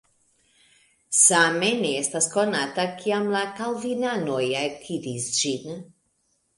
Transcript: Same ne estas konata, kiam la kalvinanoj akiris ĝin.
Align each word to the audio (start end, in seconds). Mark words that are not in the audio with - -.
Same 1.17 1.69
ne 1.83 1.91
estas 1.99 2.29
konata, 2.37 2.87
kiam 3.05 3.31
la 3.37 3.45
kalvinanoj 3.61 4.43
akiris 4.67 5.33
ĝin. 5.41 5.83